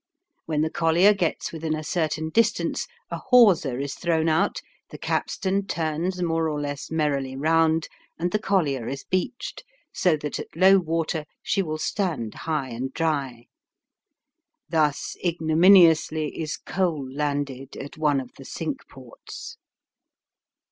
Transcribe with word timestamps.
When 0.47 0.61
the 0.61 0.71
collier 0.71 1.13
gets 1.13 1.51
within 1.51 1.75
a 1.75 1.83
certain 1.83 2.29
distance 2.29 2.87
a 3.11 3.17
hawser 3.29 3.77
is 3.79 3.93
thrown 3.93 4.29
out, 4.29 4.59
the 4.89 4.97
capstan 4.97 5.67
turns 5.67 6.23
more 6.23 6.49
or 6.49 6.59
less 6.59 6.89
merrily 6.89 7.35
round, 7.35 7.87
and 8.17 8.31
the 8.31 8.39
collier 8.39 8.87
is 8.87 9.03
beached, 9.03 9.63
so 9.93 10.17
that 10.17 10.39
at 10.39 10.55
low 10.55 10.79
water 10.79 11.25
she 11.43 11.61
will 11.61 11.77
stand 11.77 12.33
high 12.33 12.69
and 12.69 12.91
dry. 12.95 13.45
Thus 14.67 15.15
ignominiously 15.23 16.29
is 16.29 16.57
coal 16.57 17.07
landed 17.13 17.77
at 17.77 17.95
one 17.95 18.19
of 18.19 18.31
the 18.39 18.43
Cinque 18.45 18.87
Ports. 18.89 19.57